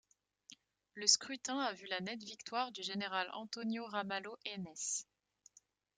Le 0.95 1.05
scrutin 1.05 1.59
a 1.59 1.73
vu 1.73 1.85
la 1.85 1.99
nette 2.01 2.23
victoire 2.23 2.71
du 2.71 2.81
général 2.81 3.29
António 3.35 3.85
Ramalho 3.85 4.35
Eanes. 4.47 5.05